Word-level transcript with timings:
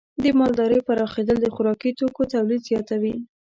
د 0.23 0.25
مالدارۍ 0.39 0.79
پراخېدل 0.87 1.37
د 1.41 1.47
خوراکي 1.55 1.91
توکو 1.99 2.23
تولید 2.33 2.61
زیاتوي. 2.69 3.15